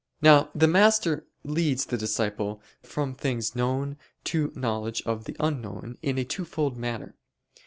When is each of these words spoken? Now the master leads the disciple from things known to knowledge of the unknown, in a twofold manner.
Now 0.19 0.49
the 0.55 0.67
master 0.67 1.27
leads 1.43 1.85
the 1.85 1.95
disciple 1.95 2.59
from 2.81 3.13
things 3.13 3.55
known 3.55 3.97
to 4.23 4.51
knowledge 4.55 5.03
of 5.05 5.25
the 5.25 5.35
unknown, 5.39 5.99
in 6.01 6.17
a 6.17 6.25
twofold 6.25 6.75
manner. 6.75 7.13